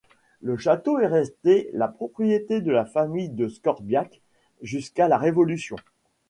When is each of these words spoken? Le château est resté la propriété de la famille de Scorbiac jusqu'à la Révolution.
Le 0.41 0.57
château 0.57 0.97
est 0.97 1.05
resté 1.05 1.69
la 1.75 1.87
propriété 1.87 2.59
de 2.59 2.71
la 2.71 2.85
famille 2.85 3.29
de 3.29 3.47
Scorbiac 3.47 4.19
jusqu'à 4.63 5.07
la 5.07 5.19
Révolution. 5.19 5.77